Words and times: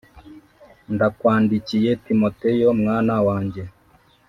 ndakwandikiye 0.93 1.89
Timoteyo 2.05 2.67
mwana 2.81 3.15
wanjye 3.27 3.63